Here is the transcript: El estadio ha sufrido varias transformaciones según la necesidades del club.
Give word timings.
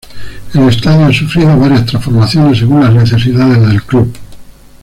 El 0.55 0.61
estadio 0.67 1.05
ha 1.05 1.13
sufrido 1.13 1.55
varias 1.59 1.85
transformaciones 1.85 2.57
según 2.57 2.81
la 2.81 2.89
necesidades 2.89 3.61
del 3.69 3.83
club. 3.83 4.11